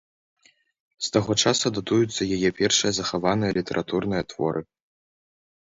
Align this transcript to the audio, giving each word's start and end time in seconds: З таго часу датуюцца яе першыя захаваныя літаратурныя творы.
З 1.07 1.11
таго 1.17 1.31
часу 1.43 1.65
датуюцца 1.75 2.21
яе 2.39 2.49
першыя 2.61 2.91
захаваныя 3.01 3.51
літаратурныя 3.61 4.23
творы. 4.35 4.61